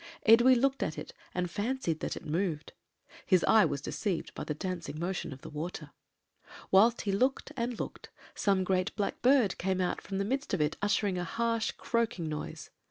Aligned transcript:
Edwy 0.25 0.55
looked 0.55 0.81
at 0.81 0.97
it 0.97 1.13
and 1.35 1.47
fancied 1.47 1.99
that 1.99 2.17
it 2.17 2.25
moved; 2.25 2.73
his 3.23 3.43
eye 3.43 3.65
was 3.65 3.81
deceived 3.83 4.33
by 4.33 4.43
the 4.43 4.55
dancing 4.55 4.99
motion 4.99 5.31
of 5.31 5.41
the 5.41 5.49
water. 5.51 5.91
"Whilst 6.71 7.01
he 7.01 7.11
looked 7.11 7.51
and 7.55 7.79
looked, 7.79 8.09
some 8.33 8.63
great 8.63 8.95
black 8.95 9.21
bird 9.21 9.59
came 9.59 9.79
out 9.79 10.01
from 10.01 10.17
the 10.17 10.25
midst 10.25 10.55
of 10.55 10.61
it 10.61 10.75
uttering 10.81 11.19
a 11.19 11.23
harsh 11.23 11.69
croaking 11.77 12.27
noise. 12.27 12.71